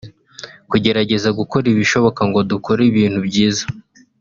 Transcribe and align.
kugerageza 0.69 1.29
gukora 1.39 1.65
ibishoboka 1.73 2.21
ngo 2.29 2.39
dukore 2.51 2.81
ibintu 2.91 3.19
byiza 3.27 3.63